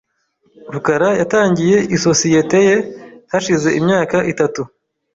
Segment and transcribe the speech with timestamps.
[0.73, 2.75] rukara yatangiye isosiyete ye
[3.31, 4.61] hashize imyaka itatu.